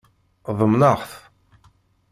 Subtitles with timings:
[0.57, 1.11] Ḍemneɣ-t.